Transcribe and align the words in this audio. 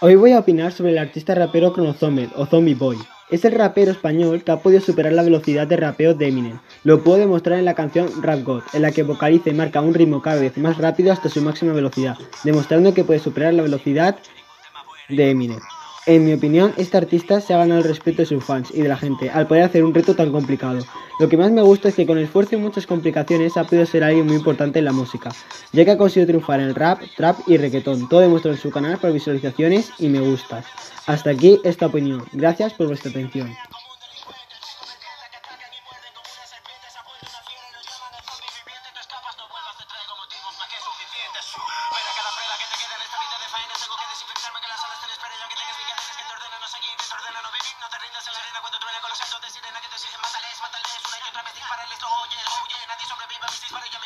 Hoy 0.00 0.14
voy 0.14 0.32
a 0.32 0.40
opinar 0.40 0.72
sobre 0.72 0.92
el 0.92 0.98
artista 0.98 1.34
rapero 1.34 1.72
Chronozomed 1.72 2.28
o 2.36 2.46
Zombie 2.46 2.74
Boy. 2.74 2.98
Es 3.30 3.44
el 3.44 3.52
rapero 3.52 3.90
español 3.90 4.44
que 4.44 4.52
ha 4.52 4.60
podido 4.60 4.80
superar 4.80 5.12
la 5.12 5.22
velocidad 5.22 5.66
de 5.66 5.76
rapeo 5.76 6.14
de 6.14 6.28
Eminem. 6.28 6.58
Lo 6.84 7.02
puedo 7.02 7.18
demostrar 7.18 7.58
en 7.58 7.64
la 7.64 7.74
canción 7.74 8.08
Rap 8.22 8.42
God, 8.44 8.62
en 8.72 8.82
la 8.82 8.92
que 8.92 9.02
vocaliza 9.02 9.50
y 9.50 9.54
marca 9.54 9.80
un 9.80 9.94
ritmo 9.94 10.22
cada 10.22 10.40
vez 10.40 10.56
más 10.58 10.78
rápido 10.78 11.12
hasta 11.12 11.28
su 11.28 11.42
máxima 11.42 11.72
velocidad, 11.72 12.16
demostrando 12.44 12.94
que 12.94 13.04
puede 13.04 13.18
superar 13.18 13.54
la 13.54 13.62
velocidad 13.62 14.16
de 15.08 15.30
Eminem. 15.30 15.60
En 16.08 16.24
mi 16.24 16.32
opinión, 16.32 16.72
este 16.76 16.96
artista 16.96 17.40
se 17.40 17.52
ha 17.52 17.58
ganado 17.58 17.80
el 17.80 17.88
respeto 17.88 18.18
de 18.22 18.26
sus 18.26 18.44
fans 18.44 18.70
y 18.72 18.80
de 18.80 18.88
la 18.88 18.96
gente 18.96 19.28
al 19.28 19.48
poder 19.48 19.64
hacer 19.64 19.82
un 19.82 19.92
reto 19.92 20.14
tan 20.14 20.30
complicado. 20.30 20.78
Lo 21.18 21.28
que 21.28 21.36
más 21.36 21.50
me 21.50 21.62
gusta 21.62 21.88
es 21.88 21.96
que 21.96 22.06
con 22.06 22.16
esfuerzo 22.16 22.54
y 22.54 22.58
muchas 22.58 22.86
complicaciones 22.86 23.56
ha 23.56 23.64
podido 23.64 23.84
ser 23.86 24.04
alguien 24.04 24.24
muy 24.24 24.36
importante 24.36 24.78
en 24.78 24.84
la 24.84 24.92
música, 24.92 25.30
ya 25.72 25.84
que 25.84 25.90
ha 25.90 25.98
conseguido 25.98 26.28
triunfar 26.28 26.60
en 26.60 26.68
el 26.68 26.76
rap, 26.76 27.00
trap 27.16 27.40
y 27.48 27.56
reggaetón. 27.56 28.08
Todo 28.08 28.20
demuestra 28.20 28.52
en 28.52 28.58
su 28.58 28.70
canal 28.70 28.98
por 28.98 29.12
visualizaciones 29.12 29.90
y 29.98 30.06
me 30.06 30.20
gustas. 30.20 30.64
Hasta 31.06 31.30
aquí 31.30 31.58
esta 31.64 31.86
opinión. 31.86 32.22
Gracias 32.32 32.74
por 32.74 32.86
vuestra 32.86 33.10
atención. 33.10 33.52
No 47.16 47.88
te 47.88 47.98
rindas 47.98 48.26
en 48.26 48.32
la 48.34 48.40
arena 48.40 48.60
cuando 48.60 48.78
truena 48.78 49.00
con 49.00 49.08
los 49.08 49.18
centros 49.18 49.40
de 49.40 49.48
sirena 49.48 49.80
que 49.80 49.88
te 49.88 49.96
exigen, 49.96 50.20
mátales, 50.20 50.60
mátales. 50.60 51.00
Una 51.08 51.16
y 51.16 51.28
otra 51.30 51.42
vez 51.42 51.54
dispara, 51.54 51.86
listo, 51.86 52.06
oye, 52.06 52.36
oye, 52.60 52.86
nadie 52.86 53.06
sobrevive 53.06 53.46
mis 53.48 53.60
disparos, 53.62 54.05